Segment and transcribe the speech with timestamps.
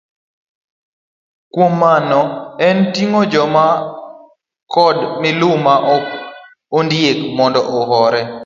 [1.53, 2.19] Kuom mano
[2.67, 3.75] en ting' joma chuo man
[4.73, 6.01] koda miluma mar
[6.77, 8.21] ondiek mondo ohore.